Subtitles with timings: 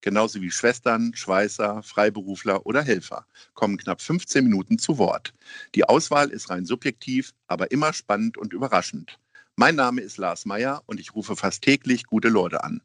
[0.00, 5.34] genauso wie Schwestern, Schweißer, Freiberufler oder Helfer, kommen knapp 15 Minuten zu Wort.
[5.74, 9.18] Die Auswahl ist rein subjektiv, aber immer spannend und überraschend.
[9.56, 12.80] Mein Name ist Lars Meyer und ich rufe fast täglich gute Leute an.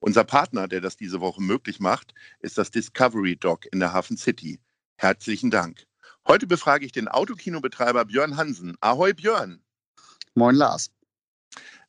[0.00, 4.16] Unser Partner, der das diese Woche möglich macht, ist das Discovery Dog in der Hafen
[4.16, 4.58] City.
[4.96, 5.86] Herzlichen Dank.
[6.26, 8.76] Heute befrage ich den Autokinobetreiber Björn Hansen.
[8.80, 9.60] Ahoi Björn.
[10.34, 10.90] Moin Lars.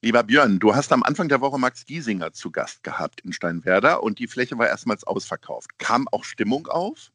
[0.01, 4.03] Lieber Björn, du hast am Anfang der Woche Max Giesinger zu Gast gehabt in Steinwerder
[4.03, 5.79] und die Fläche war erstmals ausverkauft.
[5.79, 7.11] Kam auch Stimmung auf?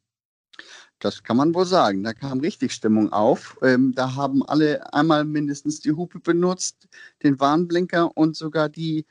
[0.99, 2.03] Das kann man wohl sagen.
[2.03, 3.57] Da kam richtig Stimmung auf.
[3.63, 6.87] Ähm, da haben alle einmal mindestens die Hupe benutzt,
[7.23, 9.05] den Warnblinker und sogar die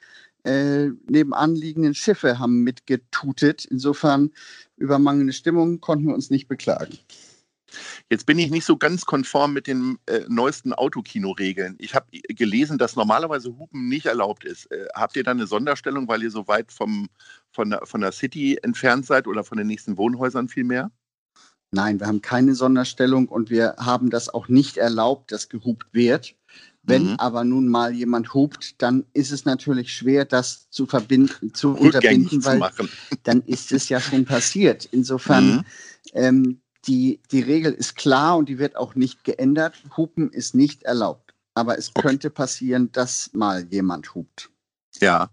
[0.45, 3.65] äh, nebenan liegenden Schiffe haben mitgetutet.
[3.65, 4.31] Insofern
[4.77, 6.99] über mangelnde Stimmung konnten wir uns nicht beklagen.
[8.09, 11.77] Jetzt bin ich nicht so ganz konform mit den äh, neuesten Autokino-Regeln.
[11.79, 14.71] Ich habe gelesen, dass normalerweise Hupen nicht erlaubt ist.
[14.71, 17.09] Äh, habt ihr da eine Sonderstellung, weil ihr so weit vom,
[17.53, 20.91] von, der, von der City entfernt seid oder von den nächsten Wohnhäusern vielmehr?
[21.73, 26.35] Nein, wir haben keine Sonderstellung und wir haben das auch nicht erlaubt, dass gehupt wird.
[26.83, 27.17] Wenn mhm.
[27.19, 32.45] aber nun mal jemand hupt, dann ist es natürlich schwer, das zu verbinden, zu unterbinden,
[32.45, 32.89] weil zu
[33.23, 34.89] dann ist es ja schon passiert.
[34.91, 35.65] Insofern mhm.
[36.15, 39.83] ähm, die, die Regel ist klar und die wird auch nicht geändert.
[39.97, 41.35] Hupen ist nicht erlaubt.
[41.55, 42.03] Aber es okay.
[42.03, 44.51] könnte passieren, dass mal jemand hupt.
[44.99, 45.31] Ja.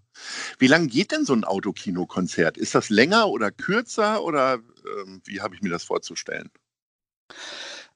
[0.58, 2.56] Wie lange geht denn so ein Autokino-Konzert?
[2.56, 6.50] Ist das länger oder kürzer oder ähm, wie habe ich mir das vorzustellen?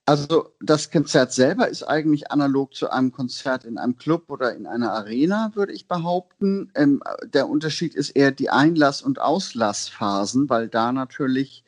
[0.04, 4.66] Also das Konzert selber ist eigentlich analog zu einem Konzert in einem Club oder in
[4.66, 6.72] einer Arena, würde ich behaupten.
[6.74, 11.64] Ähm, der Unterschied ist eher die Einlass- und Auslassphasen, weil da natürlich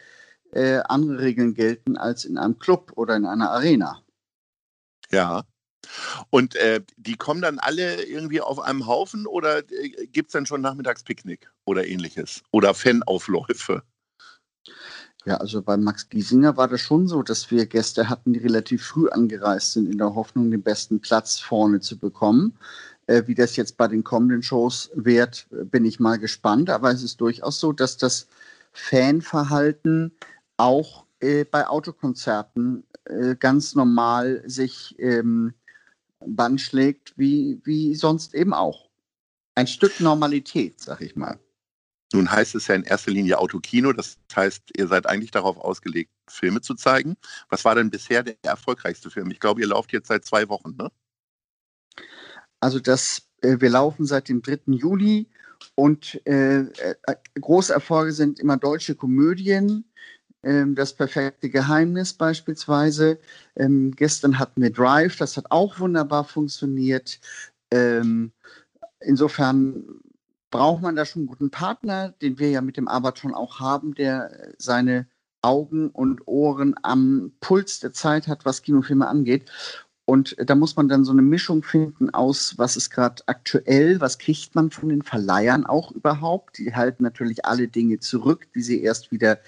[0.55, 4.03] äh, andere Regeln gelten als in einem Club oder in einer Arena.
[5.11, 5.45] Ja.
[6.31, 10.47] Und äh, die kommen dann alle irgendwie auf einem Haufen oder äh, gibt es dann
[10.47, 12.43] schon Nachmittagspicknick oder ähnliches?
[12.53, 13.83] Oder Fanaufläufe?
[15.27, 18.85] Ja, also bei Max Giesinger war das schon so, dass wir Gäste hatten, die relativ
[18.85, 22.57] früh angereist sind, in der Hoffnung, den besten Platz vorne zu bekommen.
[23.07, 26.71] Äh, wie das jetzt bei den kommenden Shows wird, bin ich mal gespannt.
[26.71, 28.29] Aber es ist durchaus so, dass das
[28.75, 30.13] Fanverhalten
[30.57, 35.55] auch äh, bei Autokonzerten äh, ganz normal sich ähm,
[36.21, 38.89] Band schlägt, wie, wie sonst eben auch.
[39.55, 41.39] Ein Stück Normalität, sag ich mal.
[42.13, 46.13] Nun heißt es ja in erster Linie Autokino, das heißt, ihr seid eigentlich darauf ausgelegt,
[46.29, 47.17] Filme zu zeigen.
[47.49, 49.31] Was war denn bisher der erfolgreichste Film?
[49.31, 50.91] Ich glaube, ihr lauft jetzt seit zwei Wochen, ne?
[52.61, 54.73] Also das, äh, wir laufen seit dem 3.
[54.73, 55.29] Juli
[55.75, 56.95] und äh, äh,
[57.41, 59.85] große Erfolge sind immer deutsche Komödien,
[60.75, 63.19] das perfekte Geheimnis beispielsweise.
[63.57, 67.21] Ähm, gestern hatten wir Drive, das hat auch wunderbar funktioniert.
[67.71, 68.33] Ähm,
[69.01, 69.85] insofern
[70.51, 73.95] braucht man da schon einen guten Partner, den wir ja mit dem Abaton auch haben,
[73.95, 75.09] der seine
[75.43, 79.51] Augen und Ohren am Puls der Zeit hat, was Kinofilme angeht.
[80.07, 84.19] Und da muss man dann so eine Mischung finden aus, was ist gerade aktuell, was
[84.19, 86.59] kriegt man von den Verleihern auch überhaupt.
[86.59, 89.39] Die halten natürlich alle Dinge zurück, die sie erst wieder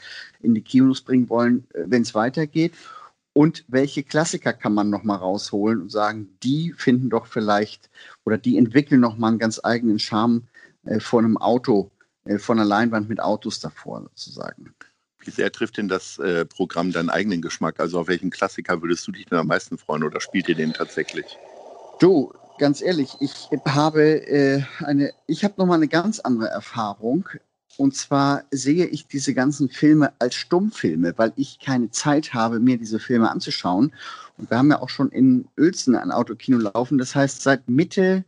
[0.41, 2.73] in die Kinos bringen wollen, äh, wenn es weitergeht.
[3.35, 7.91] Und welche Klassiker kann man nochmal rausholen und sagen, die finden doch vielleicht
[8.25, 10.45] oder die entwickeln nochmal einen ganz eigenen Charme
[10.87, 11.91] äh, vor einem Auto,
[12.25, 14.75] äh, von einer Leinwand mit Autos davor sozusagen.
[15.27, 17.81] Wie sehr trifft denn das äh, Programm deinen eigenen Geschmack?
[17.81, 20.73] Also auf welchen Klassiker würdest du dich denn am meisten freuen oder spielt ihr den
[20.73, 21.37] tatsächlich?
[21.99, 27.29] Du, ganz ehrlich, ich habe äh, eine, ich habe nochmal eine ganz andere Erfahrung.
[27.77, 32.79] Und zwar sehe ich diese ganzen Filme als Stummfilme, weil ich keine Zeit habe, mir
[32.79, 33.93] diese Filme anzuschauen.
[34.39, 36.99] Und wir haben ja auch schon in Uelzen ein Autokino laufen.
[36.99, 38.25] Das heißt, seit Mitte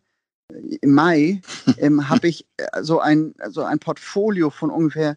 [0.53, 1.41] äh, Mai
[1.79, 5.15] ähm, habe ich äh, so ein, so ein Portfolio von ungefähr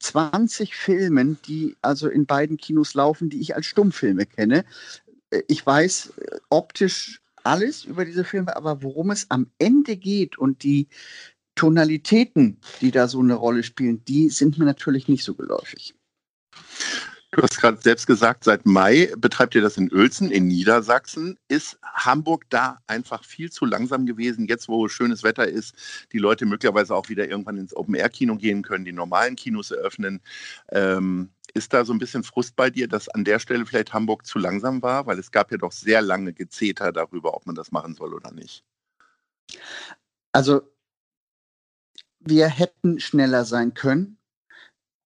[0.00, 4.64] 20 Filmen, die also in beiden Kinos laufen, die ich als Stummfilme kenne.
[5.30, 10.36] Äh, ich weiß äh, optisch alles über diese Filme, aber worum es am Ende geht
[10.38, 10.88] und die
[11.54, 15.94] Tonalitäten, die da so eine Rolle spielen, die sind mir natürlich nicht so geläufig.
[17.32, 21.36] Du hast gerade selbst gesagt, seit Mai betreibt ihr das in Uelzen in Niedersachsen.
[21.48, 25.74] Ist Hamburg da einfach viel zu langsam gewesen, jetzt wo schönes Wetter ist,
[26.12, 30.20] die Leute möglicherweise auch wieder irgendwann ins Open-Air-Kino gehen können, die normalen Kinos eröffnen?
[30.70, 34.24] Ähm, ist da so ein bisschen Frust bei dir, dass an der Stelle vielleicht Hamburg
[34.24, 35.06] zu langsam war?
[35.06, 38.30] Weil es gab ja doch sehr lange Gezeter darüber, ob man das machen soll oder
[38.30, 38.62] nicht.
[40.32, 40.62] Also
[42.20, 44.15] wir hätten schneller sein können.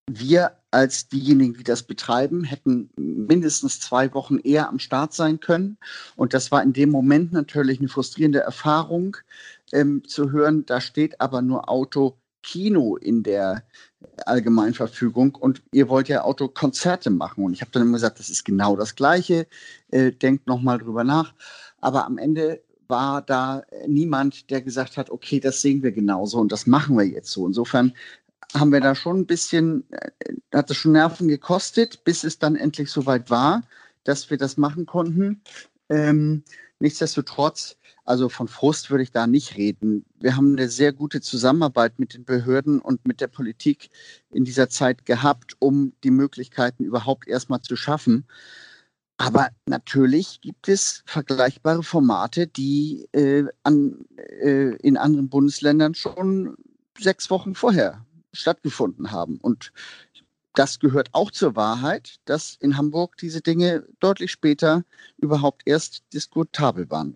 [0.08, 5.78] Wir als diejenigen, die das betreiben, hätten mindestens zwei Wochen eher am Start sein können.
[6.16, 9.16] Und das war in dem Moment natürlich eine frustrierende Erfahrung
[9.72, 10.64] ähm, zu hören.
[10.66, 13.64] Da steht aber nur Auto Kino in der
[14.24, 17.44] Allgemeinverfügung und ihr wollt ja Autokonzerte machen.
[17.44, 19.46] Und ich habe dann immer gesagt, das ist genau das Gleiche.
[19.90, 21.34] Äh, denkt nochmal drüber nach.
[21.80, 26.52] Aber am Ende war da niemand, der gesagt hat, okay, das sehen wir genauso und
[26.52, 27.46] das machen wir jetzt so.
[27.46, 27.94] Insofern
[28.54, 30.10] haben wir da schon ein bisschen, äh,
[30.52, 33.62] hat es schon Nerven gekostet, bis es dann endlich soweit war,
[34.04, 35.42] dass wir das machen konnten.
[35.88, 36.42] Ähm,
[36.78, 40.04] nichtsdestotrotz, also von Frust würde ich da nicht reden.
[40.18, 43.90] Wir haben eine sehr gute Zusammenarbeit mit den Behörden und mit der Politik
[44.30, 48.24] in dieser Zeit gehabt, um die Möglichkeiten überhaupt erstmal zu schaffen.
[49.16, 56.56] Aber natürlich gibt es vergleichbare Formate, die äh, an, äh, in anderen Bundesländern schon
[56.98, 59.38] sechs Wochen vorher stattgefunden haben.
[59.38, 59.72] Und
[60.54, 64.84] das gehört auch zur Wahrheit, dass in Hamburg diese Dinge deutlich später
[65.16, 67.14] überhaupt erst diskutabel waren.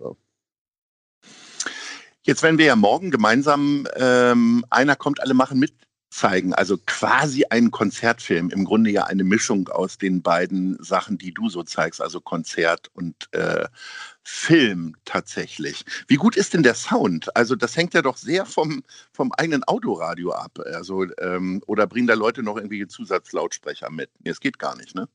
[2.23, 5.75] Jetzt werden wir ja morgen gemeinsam ähm, Einer kommt, alle machen mit
[6.15, 6.55] zeigen.
[6.55, 8.51] Also quasi ein Konzertfilm.
[8.51, 12.91] Im Grunde ja eine Mischung aus den beiden Sachen, die du so zeigst, also Konzert
[12.95, 13.67] und äh,
[14.23, 15.85] Film tatsächlich.
[16.07, 17.35] Wie gut ist denn der Sound?
[17.37, 20.59] Also das hängt ja doch sehr vom, vom eigenen Autoradio ab.
[20.65, 24.11] Also, ähm, oder bringen da Leute noch irgendwelche Zusatzlautsprecher mit?
[24.21, 25.09] Nee, es geht gar nicht, ne?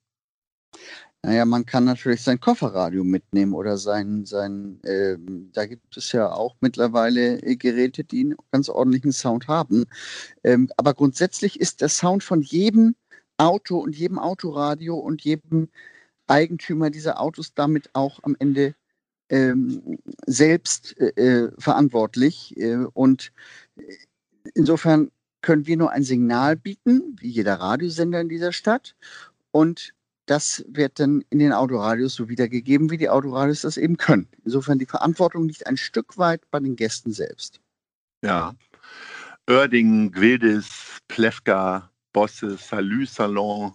[1.21, 5.18] Naja, man kann natürlich sein Kofferradio mitnehmen oder sein, sein äh,
[5.51, 9.86] da gibt es ja auch mittlerweile äh, Geräte, die einen ganz ordentlichen Sound haben.
[10.45, 12.95] Ähm, aber grundsätzlich ist der Sound von jedem
[13.38, 15.68] Auto und jedem Autoradio und jedem
[16.27, 18.75] Eigentümer dieser Autos damit auch am Ende
[19.30, 22.56] ähm, selbst äh, äh verantwortlich.
[22.57, 23.33] Äh, und
[24.54, 25.12] insofern
[25.42, 28.95] können wir nur ein Signal bieten, wie jeder Radiosender in dieser Stadt.
[29.51, 29.94] Und
[30.30, 34.28] das wird dann in den Autoradios so wiedergegeben, wie die Autoradios das eben können.
[34.46, 37.60] Insofern die Verantwortung liegt ein Stück weit bei den Gästen selbst.
[38.24, 38.54] Ja.
[39.50, 43.74] Oerding, Gwildis, Plewka, Bosse, Salü Salon,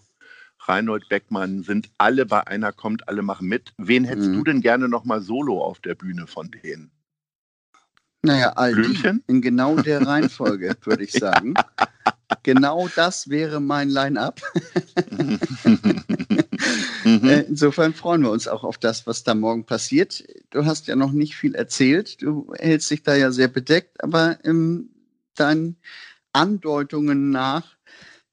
[0.61, 3.75] Reinhold Beckmann sind alle bei einer kommt, alle machen mit.
[3.77, 4.37] Wen hättest mhm.
[4.37, 6.93] du denn gerne nochmal solo auf der Bühne von denen?
[8.25, 11.55] Naja, all die in genau der Reihenfolge, würde ich sagen.
[12.43, 14.41] Genau das wäre mein Line-up.
[15.11, 15.39] Mhm.
[17.05, 20.25] Äh, insofern freuen wir uns auch auf das, was da morgen passiert.
[20.49, 22.23] Du hast ja noch nicht viel erzählt.
[22.23, 24.89] Du hältst dich da ja sehr bedeckt, aber ähm,
[25.35, 25.77] deinen
[26.33, 27.77] Andeutungen nach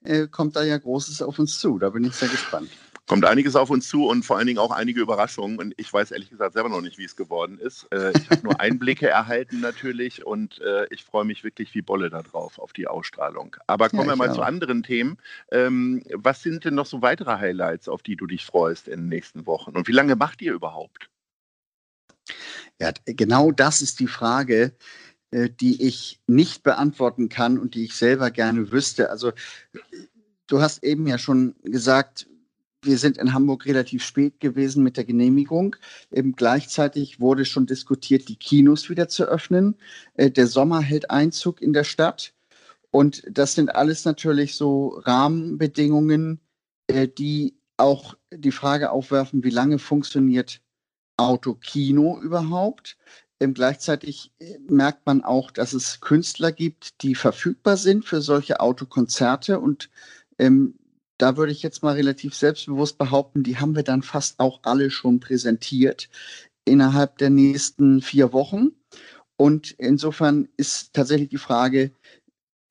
[0.05, 1.79] äh, kommt da ja Großes auf uns zu.
[1.79, 2.69] Da bin ich sehr gespannt
[3.11, 5.59] kommt einiges auf uns zu und vor allen Dingen auch einige Überraschungen.
[5.59, 7.85] Und ich weiß ehrlich gesagt selber noch nicht, wie es geworden ist.
[7.91, 12.09] Äh, ich habe nur Einblicke erhalten natürlich und äh, ich freue mich wirklich wie Bolle
[12.09, 13.57] darauf, auf die Ausstrahlung.
[13.67, 14.35] Aber kommen ja, wir mal auch.
[14.35, 15.17] zu anderen Themen.
[15.51, 19.09] Ähm, was sind denn noch so weitere Highlights, auf die du dich freust in den
[19.09, 19.71] nächsten Wochen?
[19.71, 21.09] Und wie lange macht ihr überhaupt?
[22.79, 24.73] Ja, genau das ist die Frage,
[25.31, 29.09] äh, die ich nicht beantworten kann und die ich selber gerne wüsste.
[29.09, 29.33] Also
[30.47, 32.27] du hast eben ja schon gesagt,
[32.83, 35.75] wir sind in Hamburg relativ spät gewesen mit der Genehmigung.
[36.11, 39.75] Eben gleichzeitig wurde schon diskutiert, die Kinos wieder zu öffnen.
[40.15, 42.33] Äh, der Sommer hält Einzug in der Stadt.
[42.89, 46.39] Und das sind alles natürlich so Rahmenbedingungen,
[46.87, 50.61] äh, die auch die Frage aufwerfen, wie lange funktioniert
[51.17, 52.97] Autokino überhaupt?
[53.39, 58.59] Ähm, gleichzeitig äh, merkt man auch, dass es Künstler gibt, die verfügbar sind für solche
[58.59, 59.89] Autokonzerte und
[60.37, 60.75] ähm,
[61.21, 64.89] da würde ich jetzt mal relativ selbstbewusst behaupten, die haben wir dann fast auch alle
[64.89, 66.09] schon präsentiert
[66.65, 68.71] innerhalb der nächsten vier Wochen.
[69.37, 71.91] Und insofern ist tatsächlich die Frage,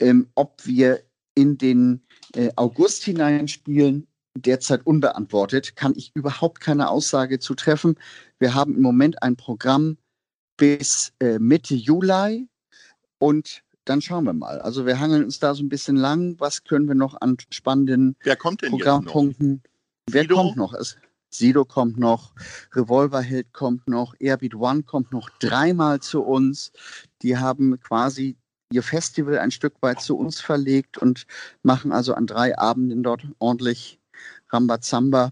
[0.01, 1.03] ähm, ob wir
[1.35, 2.03] in den
[2.35, 7.97] äh, August hineinspielen, derzeit unbeantwortet, kann ich überhaupt keine Aussage zu treffen.
[8.39, 9.97] Wir haben im Moment ein Programm
[10.57, 12.49] bis äh, Mitte Juli
[13.19, 14.61] und dann schauen wir mal.
[14.61, 16.37] Also wir hangeln uns da so ein bisschen lang.
[16.39, 19.63] Was können wir noch an spannenden Wer kommt denn Programmpunkten?
[20.09, 20.37] Wer Sido?
[20.37, 20.75] kommt noch?
[20.75, 20.97] Es,
[21.29, 22.33] Sido kommt noch,
[22.73, 26.73] Revolverheld kommt noch, Airbeat One kommt noch dreimal zu uns.
[27.23, 28.37] Die haben quasi
[28.73, 31.27] ihr Festival ein Stück weit zu uns verlegt und
[31.65, 33.99] machen also an drei Abenden dort ordentlich
[34.51, 35.31] Rambazamba.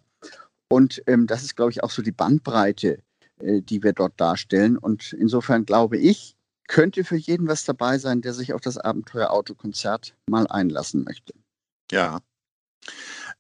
[0.68, 2.98] Und ähm, das ist, glaube ich, auch so die Bandbreite,
[3.40, 4.76] äh, die wir dort darstellen.
[4.76, 6.36] Und insofern glaube ich,
[6.68, 11.34] könnte für jeden was dabei sein, der sich auf das Abenteuer Autokonzert mal einlassen möchte.
[11.90, 12.20] Ja.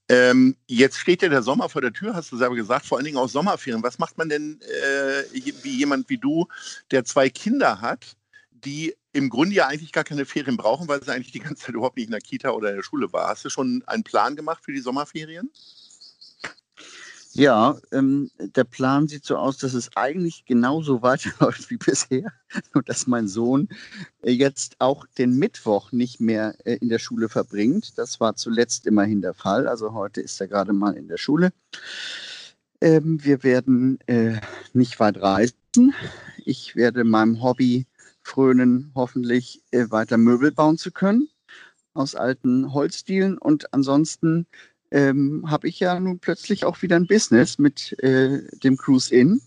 [0.08, 3.04] Ähm, jetzt steht ja der Sommer vor der Tür, hast du selber gesagt, vor allen
[3.04, 3.82] Dingen auch Sommerferien.
[3.82, 5.22] Was macht man denn äh,
[5.62, 6.48] wie jemand wie du,
[6.90, 8.16] der zwei Kinder hat,
[8.50, 11.74] die im Grunde ja eigentlich gar keine Ferien brauchen, weil sie eigentlich die ganze Zeit
[11.74, 13.28] überhaupt nicht in der Kita oder in der Schule war.
[13.28, 15.50] Hast du schon einen Plan gemacht für die Sommerferien?
[17.38, 22.32] Ja, ähm, der Plan sieht so aus, dass es eigentlich genauso weiterläuft wie bisher.
[22.74, 23.68] Nur dass mein Sohn
[24.22, 27.96] äh, jetzt auch den Mittwoch nicht mehr äh, in der Schule verbringt.
[27.96, 29.68] Das war zuletzt immerhin der Fall.
[29.68, 31.52] Also heute ist er gerade mal in der Schule.
[32.80, 34.40] Ähm, wir werden äh,
[34.72, 35.94] nicht weit reisen.
[36.44, 37.86] Ich werde meinem Hobby
[38.20, 41.28] frönen, hoffentlich äh, weiter Möbel bauen zu können
[41.94, 43.38] aus alten Holzdielen.
[43.38, 44.48] Und ansonsten
[44.90, 49.40] ähm, habe ich ja nun plötzlich auch wieder ein Business mit äh, dem Cruise Inn.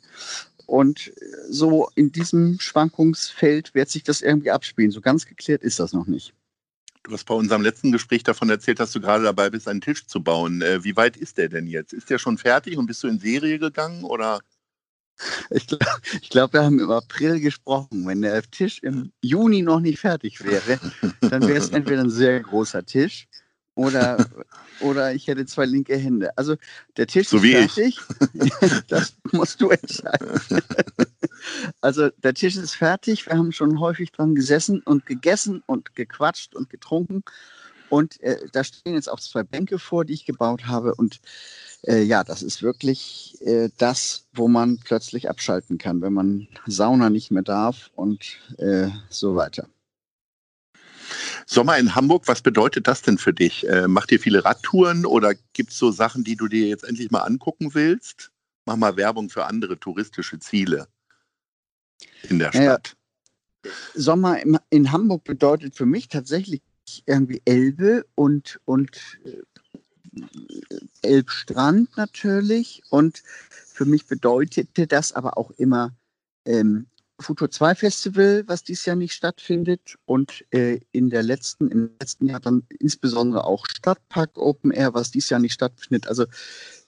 [0.65, 1.11] Und
[1.49, 4.91] so in diesem Schwankungsfeld wird sich das irgendwie abspielen.
[4.91, 6.33] So ganz geklärt ist das noch nicht.
[7.03, 10.05] Du hast bei unserem letzten Gespräch davon erzählt, dass du gerade dabei bist, einen Tisch
[10.05, 10.61] zu bauen.
[10.61, 11.93] Äh, wie weit ist der denn jetzt?
[11.93, 14.39] Ist der schon fertig und bist du in Serie gegangen oder?
[15.49, 15.85] Ich glaube,
[16.29, 18.07] glaub, wir haben im April gesprochen.
[18.07, 20.79] Wenn der Tisch im Juni noch nicht fertig wäre,
[21.21, 23.27] dann wäre es entweder ein sehr großer Tisch
[23.81, 24.25] oder,
[24.81, 26.37] oder ich hätte zwei linke Hände.
[26.37, 26.55] Also
[26.97, 27.99] der Tisch so ist fertig.
[28.87, 30.39] das musst du entscheiden.
[31.81, 33.25] also der Tisch ist fertig.
[33.25, 37.23] Wir haben schon häufig dran gesessen und gegessen und gequatscht und getrunken.
[37.89, 40.95] Und äh, da stehen jetzt auch zwei Bänke vor, die ich gebaut habe.
[40.95, 41.19] Und
[41.87, 47.09] äh, ja, das ist wirklich äh, das, wo man plötzlich abschalten kann, wenn man Sauna
[47.09, 49.67] nicht mehr darf und äh, so weiter.
[51.45, 53.67] Sommer in Hamburg, was bedeutet das denn für dich?
[53.67, 57.11] Äh, macht ihr viele Radtouren oder gibt es so Sachen, die du dir jetzt endlich
[57.11, 58.31] mal angucken willst?
[58.65, 60.87] Mach mal Werbung für andere touristische Ziele
[62.29, 62.95] in der Stadt.
[63.63, 64.39] Naja, Sommer
[64.69, 66.61] in Hamburg bedeutet für mich tatsächlich
[67.05, 69.41] irgendwie Elbe und, und äh,
[71.01, 72.81] Elbstrand natürlich.
[72.89, 73.23] Und
[73.67, 75.95] für mich bedeutete das aber auch immer
[76.45, 76.87] ähm,
[77.21, 82.27] Futur 2 Festival, was dieses Jahr nicht stattfindet und äh, in der letzten, im letzten
[82.27, 86.07] Jahr dann insbesondere auch Stadtpark Open Air, was dieses Jahr nicht stattfindet.
[86.07, 86.25] Also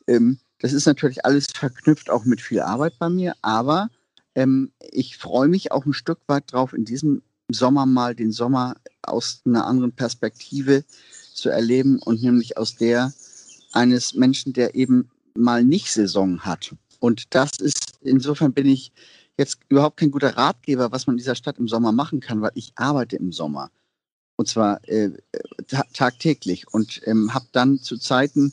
[0.08, 3.90] ähm, das ist natürlich alles verknüpft auch mit viel Arbeit bei mir, aber
[4.36, 8.75] ähm, ich freue mich auch ein Stück weit drauf, in diesem Sommer mal den Sommer
[9.02, 10.84] aus einer anderen Perspektive
[11.34, 13.13] zu erleben und nämlich aus der
[13.74, 16.75] eines Menschen, der eben mal nicht Saison hat.
[17.00, 18.94] Und das ist, insofern bin ich
[19.38, 22.52] jetzt überhaupt kein guter Ratgeber, was man in dieser Stadt im Sommer machen kann, weil
[22.56, 23.72] ich arbeite im Sommer.
[24.36, 25.12] Und zwar äh,
[25.68, 28.52] ta tagtäglich und ähm, habe dann zu Zeiten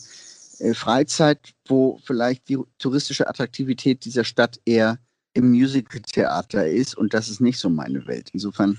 [0.59, 4.99] äh, Freizeit, wo vielleicht die touristische Attraktivität dieser Stadt eher
[5.33, 8.31] im Musical-Theater ist und das ist nicht so meine Welt.
[8.33, 8.79] Insofern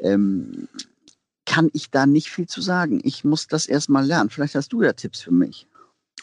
[0.00, 0.68] ähm,
[1.46, 3.00] kann ich da nicht viel zu sagen.
[3.04, 4.30] Ich muss das erstmal lernen.
[4.30, 5.66] Vielleicht hast du ja Tipps für mich.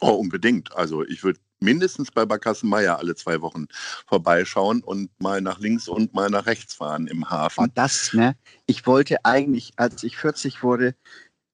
[0.01, 0.75] Oh, unbedingt.
[0.75, 3.67] Also ich würde mindestens bei Barkassenmeier alle zwei Wochen
[4.05, 7.65] vorbeischauen und mal nach links und mal nach rechts fahren im Hafen.
[7.65, 8.35] Oh, das, ne?
[8.65, 10.95] Ich wollte eigentlich, als ich 40 wurde,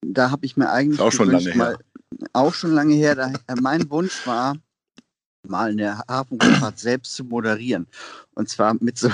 [0.05, 0.99] da habe ich mir eigentlich.
[0.99, 1.79] Ist auch schon lange mal, her.
[2.33, 3.15] Auch schon lange her.
[3.15, 4.55] Da, äh, mein Wunsch war,
[5.47, 7.87] mal eine Hafenrundfahrt selbst zu moderieren.
[8.35, 9.09] Und zwar mit so,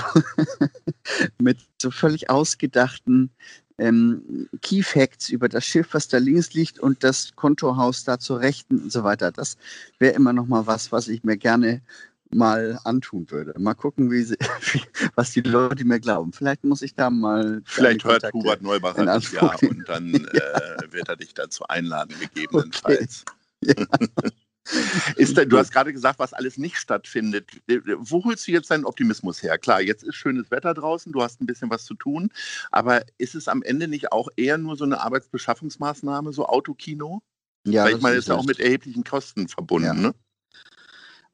[1.40, 3.30] mit so völlig ausgedachten
[3.78, 8.40] ähm, Key Facts über das Schiff, was da links liegt und das Kontohaus da zur
[8.40, 9.32] Rechten und so weiter.
[9.32, 9.56] Das
[9.98, 11.82] wäre immer noch mal was, was ich mir gerne
[12.30, 13.54] mal antun würde.
[13.58, 14.36] Mal gucken, wie sie,
[15.14, 16.32] was die Leute mir glauben.
[16.32, 17.62] Vielleicht muss ich da mal.
[17.64, 23.24] Vielleicht hört Hubert Neubacher das ja und dann äh, wird er dich dazu einladen, gegebenenfalls.
[23.62, 23.74] Okay.
[23.78, 24.30] Ja.
[25.16, 27.50] Ist, du hast gerade gesagt, was alles nicht stattfindet.
[27.98, 29.58] Wo holst du jetzt deinen Optimismus her?
[29.58, 32.30] Klar, jetzt ist schönes Wetter draußen, du hast ein bisschen was zu tun,
[32.72, 37.22] aber ist es am Ende nicht auch eher nur so eine Arbeitsbeschaffungsmaßnahme, so Autokino?
[37.64, 39.86] Ja, Weil ich meine, ist ja auch mit erheblichen Kosten verbunden.
[39.86, 39.94] Ja.
[39.94, 40.14] Ne?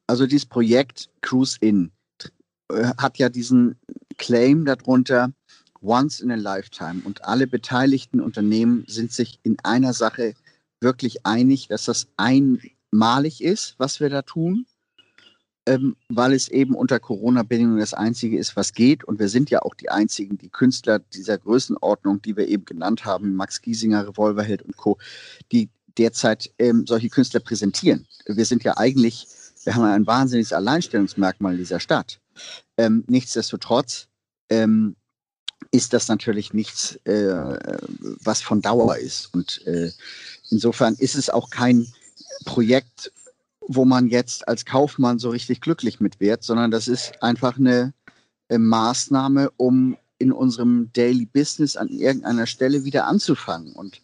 [0.07, 1.91] Also dieses Projekt Cruise In
[2.69, 3.79] äh, hat ja diesen
[4.17, 5.31] Claim darunter,
[5.81, 7.01] once in a lifetime.
[7.03, 10.33] Und alle beteiligten Unternehmen sind sich in einer Sache
[10.81, 12.61] wirklich einig, dass das ein
[12.93, 14.65] malig ist, was wir da tun,
[15.65, 19.03] ähm, weil es eben unter Corona-Bedingungen das Einzige ist, was geht.
[19.03, 23.05] Und wir sind ja auch die einzigen, die Künstler dieser Größenordnung, die wir eben genannt
[23.05, 24.97] haben, Max Giesinger, Revolverheld und Co.,
[25.51, 28.07] die derzeit ähm, solche Künstler präsentieren.
[28.25, 29.27] Wir sind ja eigentlich,
[29.63, 32.19] wir haben ein wahnsinniges Alleinstellungsmerkmal in dieser Stadt.
[32.77, 34.07] Ähm, nichtsdestotrotz
[34.49, 34.95] ähm,
[35.71, 37.57] ist das natürlich nichts, äh,
[38.23, 39.33] was von Dauer ist.
[39.33, 39.91] Und äh,
[40.49, 41.87] insofern ist es auch kein
[42.45, 43.11] Projekt,
[43.61, 47.93] wo man jetzt als Kaufmann so richtig glücklich mit wird, sondern das ist einfach eine
[48.49, 54.01] äh, Maßnahme, um in unserem Daily Business an irgendeiner Stelle wieder anzufangen und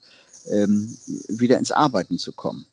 [0.47, 2.65] ähm, wieder ins Arbeiten zu kommen.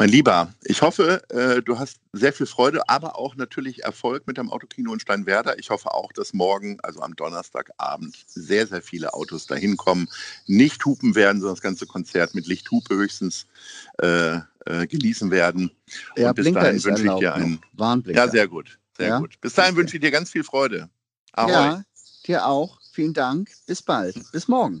[0.00, 4.36] Mein Lieber, ich hoffe, äh, du hast sehr viel Freude, aber auch natürlich Erfolg mit
[4.36, 5.58] dem Autokino in Steinwerder.
[5.58, 10.08] Ich hoffe auch, dass morgen, also am Donnerstagabend, sehr, sehr viele Autos dahin kommen,
[10.46, 13.46] nicht hupen werden, sondern das ganze Konzert mit Lichthupe höchstens
[14.00, 14.36] äh,
[14.66, 15.72] äh, genießen werden.
[16.16, 17.60] Ja, Und bis Blinker dahin wünsche ich dir einen.
[17.72, 18.24] Warnblinker.
[18.24, 18.78] Ja, sehr gut.
[18.96, 19.18] Sehr Ja?
[19.18, 19.40] gut.
[19.40, 19.80] Bis dahin Okay.
[19.80, 20.88] wünsche ich dir ganz viel Freude.
[21.32, 21.50] Ahoi.
[21.50, 21.82] Ja,
[22.24, 22.78] dir auch.
[22.92, 23.50] Vielen Dank.
[23.66, 24.30] Bis bald.
[24.30, 24.80] Bis morgen.